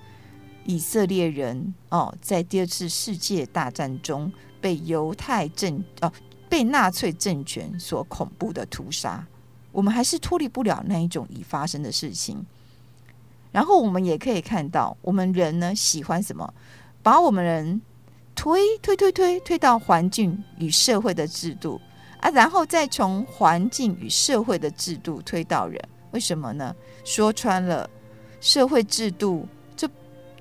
[0.65, 6.11] 以色列人哦，在第二次世界大战中被犹太政哦
[6.49, 9.25] 被纳粹政权所恐怖的屠杀，
[9.71, 12.45] 我们还是脱离不了那一种已发生的事情。
[13.51, 16.53] 然后我们也可以看到，我们人呢喜欢什么？
[17.01, 17.81] 把我们人。
[18.35, 21.79] 推推推推推到环境与社会的制度
[22.19, 26.75] 啊，然后再从环境与社会的制度推到人，为什么呢？
[27.05, 27.87] 说穿了，
[28.41, 29.47] 社会制度，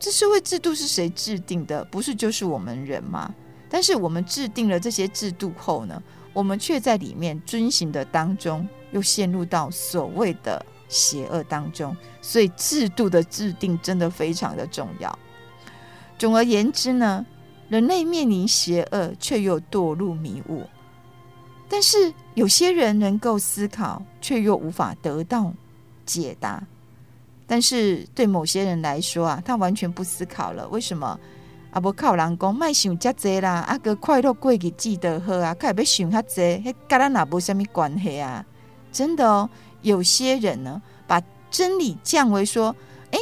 [0.02, 1.84] 这社会制度是谁制定的？
[1.84, 3.32] 不是就是我们人吗？
[3.70, 15.16] 但是我们制定了这些制度后呢，我们却在里面遵循的当中，又陷入到所谓的邪恶当中，所以制度的制定真的非常的重要。
[16.18, 17.24] 总而言之呢，
[17.68, 20.64] 人类面临邪恶，却又堕入迷雾。
[21.68, 25.54] 但是有些人能够思考，却又无法得到
[26.04, 26.60] 解答。
[27.52, 30.66] 但是对某些人来说啊，他完全不思考了。
[30.68, 31.20] 为什么？
[31.70, 38.42] 啊，不靠人讲，卖想遮济啦，啊个快乐过日子得好啊，较要想较济，迄跟咱也无什么关系啊。
[38.90, 39.50] 真的哦，
[39.82, 42.74] 有些人呢，把真理降为说，
[43.10, 43.18] 诶，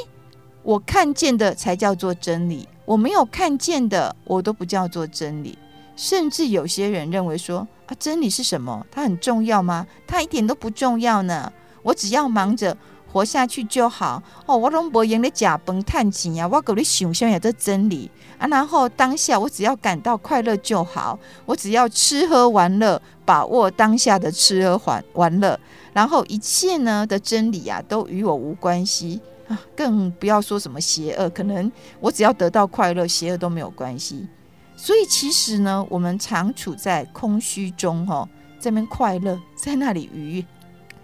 [0.62, 5.58] 我看见的才叫做真理，我没有看见的，我都不叫做真理。
[5.96, 8.86] 甚至有些人认为说，啊，真理是什么？
[8.92, 9.84] 它很重要吗？
[10.06, 11.52] 它一点都不重要呢。
[11.82, 12.76] 我只要忙着。
[13.12, 18.46] 活下去就好哦，我拢无用咧食饭趁钱呀，我够你想象也这真理啊。
[18.46, 25.58] 然后当下我只要感到快乐就好，我只要吃喝玩乐，把握当下的吃喝玩玩乐，
[25.92, 34.26] 然后一切呢的真理啊都与我无关系啊，更不要说什么邪恶，可能我只要得到快乐，邪恶都没有关系。
[34.76, 38.26] 所以其实呢，我们常处在空虚中哦，
[38.60, 40.44] 这边快乐，在那里愉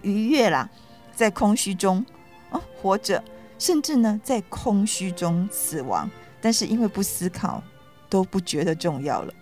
[0.02, 0.70] 愉悦啦。
[1.16, 2.04] 在空虚中
[2.50, 3.20] 哦活着，
[3.58, 6.08] 甚至呢在空虚中死亡，
[6.40, 7.60] 但是因为不思考，
[8.08, 9.34] 都不觉得重要了。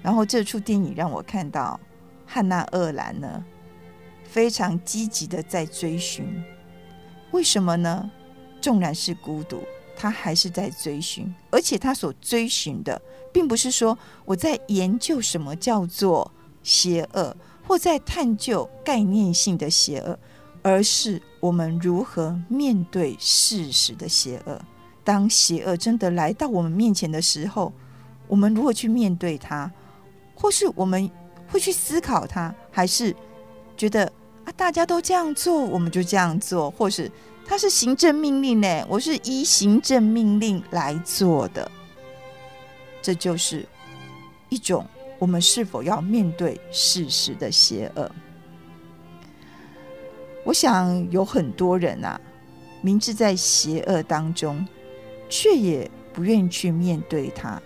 [0.00, 1.78] 然后这出电影让我看到
[2.24, 3.44] 汉娜·厄兰呢，
[4.22, 6.42] 非常积极的在追寻。
[7.32, 8.10] 为什么呢？
[8.60, 9.62] 纵然是孤独，
[9.96, 13.00] 他还是在追寻，而且他所追寻的，
[13.32, 16.30] 并不是说我在研究什么叫做
[16.62, 20.18] 邪恶，或在探究概念性的邪恶。
[20.68, 24.60] 而是我们如何面对事实的邪恶。
[25.02, 27.72] 当邪恶真的来到我们面前的时候，
[28.26, 29.70] 我们如何去面对它？
[30.34, 31.10] 或是我们
[31.48, 33.16] 会去思考它，还是
[33.78, 34.04] 觉得
[34.44, 36.70] 啊，大家都这样做，我们就这样做？
[36.70, 37.10] 或是
[37.46, 38.84] 它是行政命令呢？
[38.88, 41.70] 我是依行政命令来做的。
[43.00, 43.66] 这就是
[44.50, 44.86] 一种
[45.18, 48.10] 我们是否要面对事实的邪恶。
[50.48, 52.18] 我想有很多人啊，
[52.80, 54.66] 明知在邪恶当中，
[55.28, 57.60] 却也不愿意去面对它。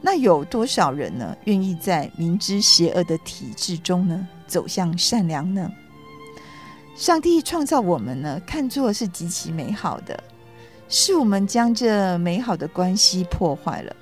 [0.00, 1.36] 那有多少人呢？
[1.46, 5.68] 愿意在明知邪恶的体制中呢，走向善良呢？
[6.94, 10.22] 上帝创造我们呢，看作是极其美好的，
[10.88, 13.96] 是我们将这美好的关系破坏了。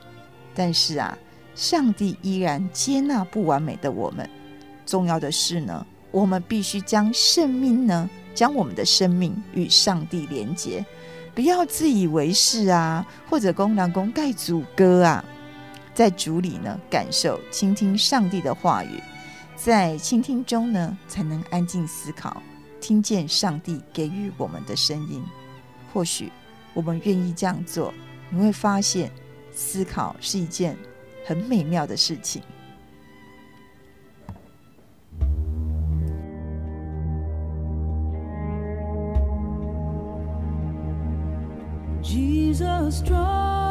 [0.55, 1.17] 但是啊，
[1.55, 4.29] 上帝依然接纳不完美的我们。
[4.85, 5.87] 重要的是呢。
[6.13, 10.85] 我们必须将生命呢，将我们的生命与上帝连接，
[11.35, 15.25] 不要自以为是啊，或者公然公盖阻隔啊，
[15.95, 19.03] 在主里呢，感受、倾听上帝的话语，
[19.57, 22.43] 在倾听中呢，才能安静思考，
[22.79, 25.25] 听见上帝给予我们的声音。
[25.93, 26.31] 或许
[26.75, 27.93] 我们愿意这样做，
[28.31, 29.11] 你会发现，
[29.51, 30.77] 思考是一件
[31.25, 32.43] 很美妙的事情。
[42.53, 43.62] Jesus strong.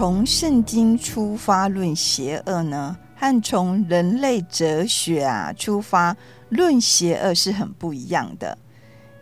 [0.00, 6.16] 从圣经出发论邪恶呢，和从人类哲学啊出发
[6.48, 8.56] 论邪恶是很不一样的。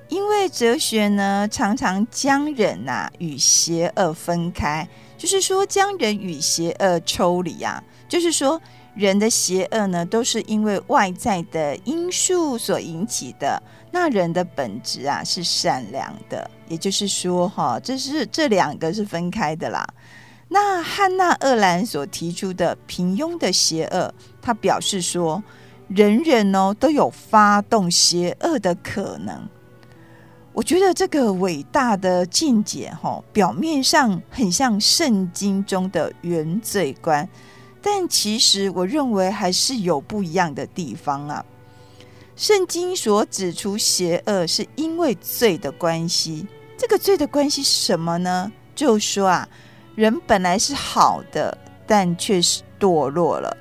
[0.09, 8.62] 因为哲学呢，常常将人呐、啊、与邪恶分开，就是说将人与邪恶抽离啊，就是说
[8.95, 13.61] 人的邪恶呢，都是因为外在的因素所引起的。
[13.91, 19.85] 那人的本质啊是善良的，也就是说哈，这是这两个是分开的啦。
[20.49, 25.42] 那汉娜·鄂兰所提出的平庸的邪恶，他表示说，
[25.88, 29.49] 人人哦都有发动邪恶的可能。
[30.55, 37.28] 我觉得这个伟大的见解，哈，表面上很像圣经中的原罪观，
[37.80, 41.44] 但其实我认为还是有不一样的地方啊。
[42.34, 46.46] 圣经所指出邪恶，是因为罪的关系。
[46.76, 48.51] 这个罪的关系是什么呢？
[48.74, 49.49] 就说啊，
[49.99, 53.57] 人本来是好的，但却是堕落了。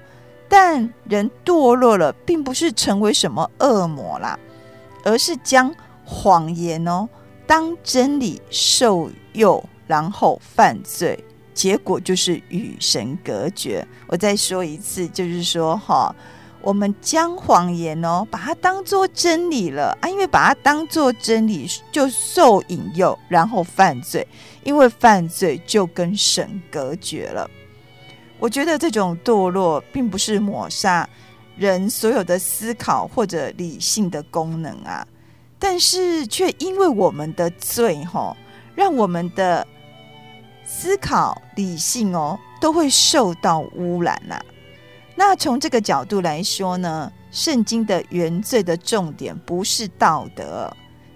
[0.47, 4.37] 但人堕落了，并不是成为什么恶魔啦，
[5.03, 5.73] 而是将。
[6.09, 7.05] 谎言哦，
[7.45, 11.21] 当真理受诱，然后犯罪，
[11.53, 13.85] 结果就是与神隔绝。
[14.07, 16.15] 我再说一次，就是说哈，
[16.67, 24.27] 我们将谎言哦，把它当做真理了啊，因为把它当做真理，就受引诱，然后犯罪，
[24.65, 27.49] 因为犯罪就跟神隔绝了。
[28.37, 31.07] 我觉得这种堕落，并不是抹杀
[31.55, 35.07] 人所有的思考或者理性的功能啊。
[35.57, 38.35] 但是却因为我们的罪，吼，
[38.75, 39.65] 让我们的
[40.65, 44.37] 思考、理性哦，都会受到污染呐。
[45.19, 50.71] 那从这个角度来说呢，圣经的原罪的重点不是道德，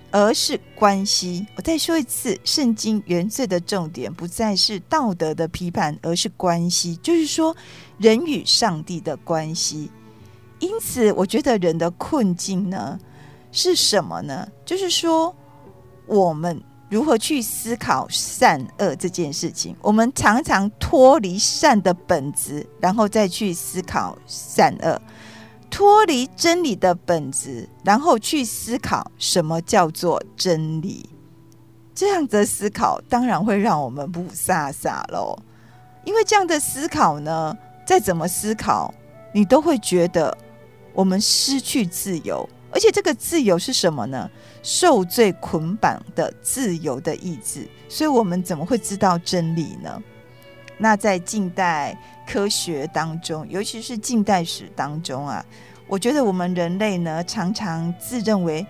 [0.10, 1.46] 而是关系。
[1.56, 7.56] 我再说一次，圣经原罪的重点不再是道德的批判，而是关系，就是说
[8.00, 9.92] 人与上帝的关系。
[10.58, 13.00] 因此，我觉得人的困境呢，
[13.52, 14.48] 是什么呢？
[14.66, 15.36] 就是说，
[16.08, 16.60] 我们
[16.92, 19.74] 如何去思考善恶这件事情？
[19.82, 25.00] 我们常常脱离善的本质，然后再去思考善恶；
[25.70, 31.10] 脱离真理的本质，然后去思考什么叫做真理。
[31.96, 35.34] 这样的思考当然会让我们雾煞煞喽。
[36.04, 38.94] 因为这样的思考呢，再怎么思考，
[39.34, 40.38] 你都会觉得
[40.94, 42.46] 我们失去自由。
[42.74, 44.30] 而且这个自由是什么呢？
[44.62, 47.68] 受罪捆绑的自由的意志。
[47.90, 50.02] 所以我们怎么会知道真理呢？
[50.78, 51.96] 那在近代
[52.28, 55.46] 科学当中，尤其是近代史当中啊，
[55.88, 58.66] 我觉得我们人类呢，常常自认为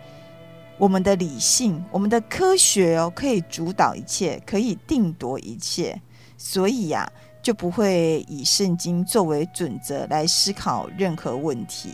[0.78, 6.02] 我们的理性、我们的科学哦，可以主导一切，可以定夺一切，
[6.38, 7.10] 所以呀、
[7.42, 11.92] 就不会以圣经作为准则来思考任何问题。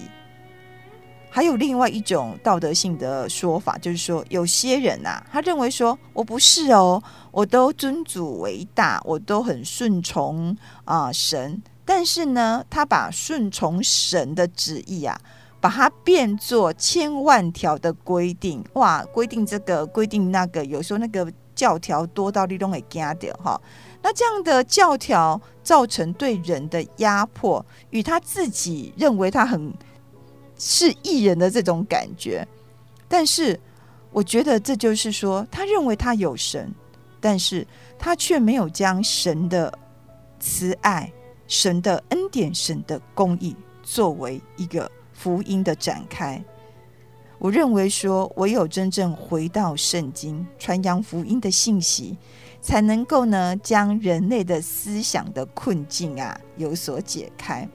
[1.38, 15.16] 还有另外一种道德性的说法，就是说有些人呐、啊，他认为说我不是哦，我都尊主为大，我都很顺从啊、神，但是呢，他把顺从神的旨意啊，
[15.62, 23.62] 把它变作千万条的规定，哇，规定这个规定那个，有时候那个教条多到你都会惊掉哈。
[24.02, 29.72] 那这样的教条造成对人的压迫，与他自己认为他很。
[30.58, 32.48] 是义人的这种感觉，
[33.08, 33.60] 但是
[34.12, 36.74] 我觉得这就是说，他认为他有神，
[37.20, 37.66] 但是
[38.00, 39.72] 他却没有将神的
[40.40, 41.12] 慈爱、
[41.48, 46.44] 神的恩典、神的公义作为一个福音的展开。
[47.40, 52.18] 我认为说，唯有真正回到圣经，传扬福音的信息，
[52.62, 57.70] 才能够呢，将人类的思想的困境啊有所解开。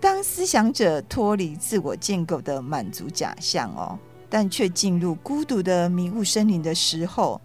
[0.00, 3.98] 当思想者脱离自我建构的满足假象哦，
[4.30, 7.38] 但却进入孤独的迷雾森林的时候，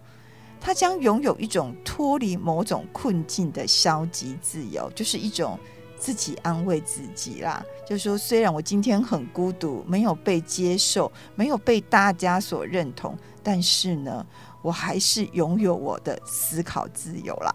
[0.58, 5.58] 他将拥有一种脱离某种困境的消极自由，就是一种
[5.98, 7.62] 自己安慰自己啦。
[7.86, 14.26] 就是说，虽然我今天很孤独，没有被接受，没有被大家所认同，但是呢，
[14.62, 17.54] 我还是拥有我的思考自由啦。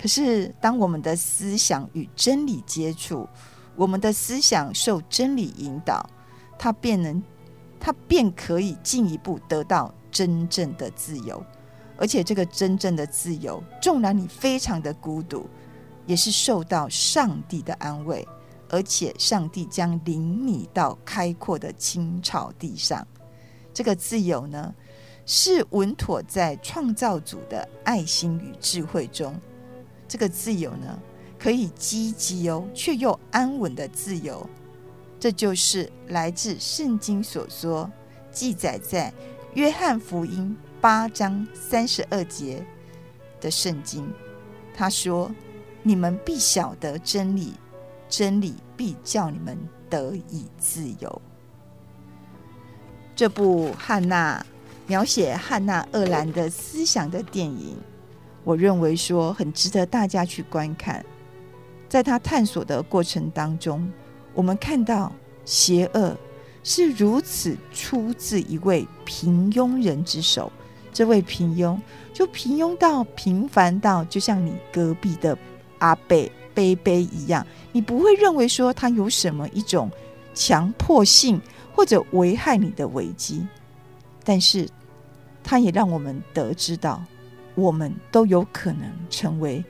[0.00, 3.28] 可是，当我们的思想与真理接触，
[3.80, 6.06] 我们的思想受真理引导，
[6.58, 7.22] 他便能，
[7.80, 11.42] 他便可以进一步得到真正的自由。
[11.96, 15.48] 而且，这个真正的自由，纵然你非常的孤独，
[16.04, 18.28] 也是受到上帝的安慰。
[18.68, 23.06] 而且，上帝将领你到开阔的青草地上。
[23.72, 24.74] 这个自由呢，
[25.24, 29.34] 是稳妥在创造主的爱心与智慧中。
[30.06, 31.02] 这个自由呢，
[31.42, 34.46] 可以积极哦，却又安稳的自由，
[35.18, 37.90] 这就是来自圣经所说，
[38.30, 39.10] 记载在
[39.54, 42.62] 约翰福音八章三十二节
[43.40, 44.06] 的圣经。
[44.76, 45.34] 他说
[45.82, 47.54] ：“你们必晓得真理，
[48.08, 51.22] 真理必叫你们得以自由。”
[53.16, 54.44] 这部汉娜
[54.86, 57.76] 描写汉娜·鄂兰的思想的电影，
[58.44, 61.04] 我认为说很值得大家去观看。
[61.90, 63.86] 在他探索的过程当中，
[64.32, 65.12] 我们看到
[65.44, 66.16] 邪恶
[66.62, 70.50] 是如此出自一位平庸人之手。
[70.92, 71.76] 这位平庸
[72.12, 75.36] 就平庸到平凡到，就像你隔壁的
[75.80, 79.90] 阿贝贝贝一样，你不会认为说他有什么一种
[80.32, 81.40] 强迫性
[81.74, 83.44] 或者危害你的危机，
[84.22, 84.68] 但是
[85.42, 87.02] 他也让我们得知到，
[87.56, 89.64] 我们都有可能成为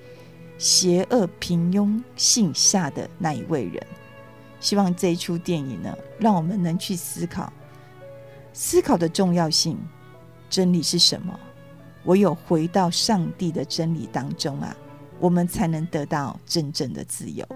[0.61, 3.83] 邪恶平庸性下的那一位人。
[4.61, 7.51] 希望这一出电影呢，让我们能去思考，
[8.53, 9.79] 思考的重要性。
[10.51, 11.39] 真理是什么？
[12.05, 14.77] 唯有回到上帝的真理当中啊，
[15.19, 17.47] 我们才能得到真正的自由。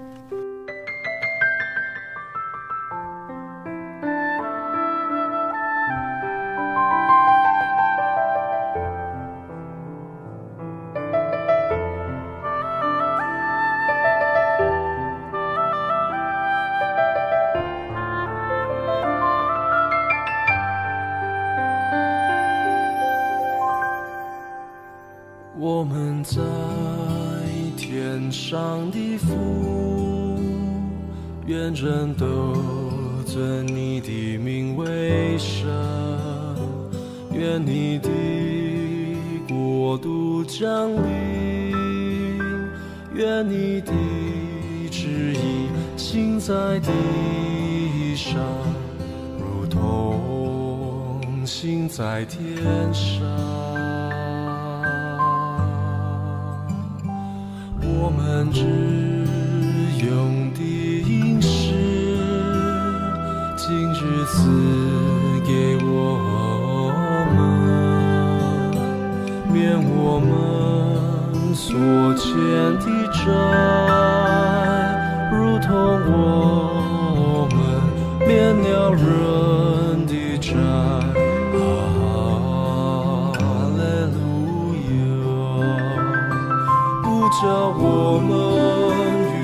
[87.42, 88.30] 叫我们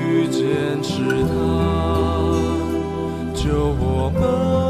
[0.06, 0.40] 遇见
[0.82, 1.34] 试探，
[3.34, 3.42] 救
[3.80, 4.69] 我们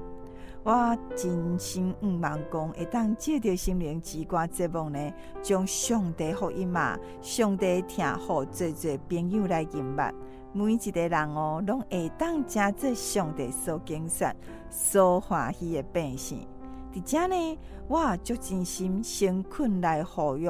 [0.63, 10.13] 我真心毋茫讲，会当借着心灵之歌节目呢，将上帝福音嘛，上帝听互侪侪朋友来认捌。
[10.53, 14.35] 每一个人哦，拢会当加做上帝所敬善、
[14.69, 16.47] 所欢喜的百姓。
[16.93, 17.57] 伫遮呢，
[17.87, 20.47] 我足真心诚恳来呼吁，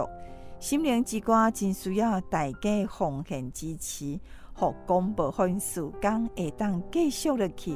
[0.60, 4.20] 心灵之歌真需要大家奉献支持，
[4.54, 7.76] 互广播分时间会当继续落去。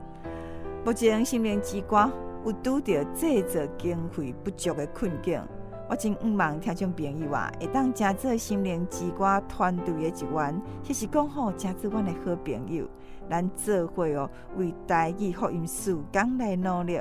[0.83, 2.11] 目前心灵之歌
[2.43, 5.39] 有拄着制作经费不足的困境，
[5.87, 12.87] 我真毋茫听众朋友啊，会当加做心灵之歌团队的一员，迄是讲好加做阮的好朋友，
[13.29, 14.27] 咱做伙哦，
[14.57, 16.99] 为台语福音事工来努力。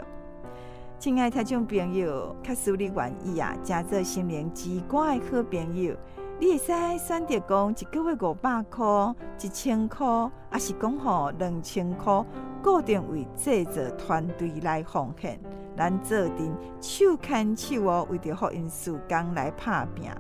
[0.99, 5.97] 亲爱听众朋友，假使你愿意啊，加做心灵之歌的好朋友，
[6.41, 6.67] 你会使
[7.07, 10.07] 选择讲一个月五百块、一千块，
[10.49, 12.25] 还是讲吼两千块？
[12.63, 15.39] 固定为制作团队来奉献，
[15.77, 20.11] 咱做阵手牵手哦，为着福音事工来拍拼。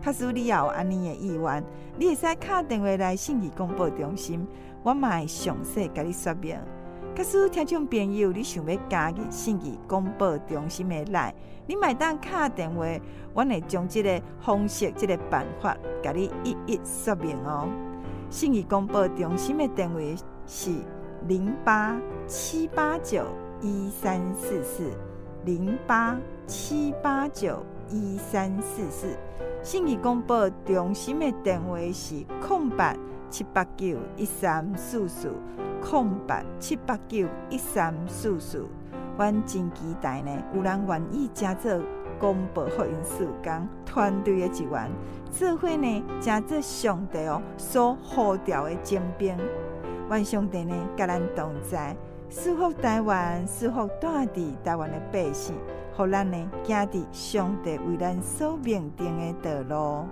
[0.00, 1.64] 假使你也有安尼的意愿，
[1.98, 4.46] 你会使敲电话来信义广播中心，
[4.84, 6.56] 我嘛会详细甲你说明。
[7.16, 11.34] 假使听众朋友你想要加入信义广播中心的来，
[11.70, 12.84] 你买当敲电话，
[13.32, 17.68] 我会将这个方式、这个办法，甲你一一说明哦。
[18.28, 20.00] 信义公布中心的电话
[20.48, 20.72] 是。
[21.28, 23.26] 零八七八九
[23.60, 24.90] 一三四四，
[25.44, 29.14] 零八七八九一三四四。
[29.62, 30.32] 信义公布
[30.64, 32.96] 中心的电话是空白
[33.28, 35.30] 七八九一三四四，
[35.82, 38.66] 空白七八九一三四四。
[39.20, 41.70] 阮真期待呢，有人愿意加做
[42.18, 44.90] 广播福音事工团队的一员，
[45.30, 49.36] 做伙呢加做上帝哦所呼召的精兵。
[50.08, 51.94] 愿上帝呢，甲咱同在，
[52.30, 55.54] 赐福台湾，赐福大地台湾的百姓，
[55.94, 60.08] 互咱呢，行伫上帝为咱所命定的道路。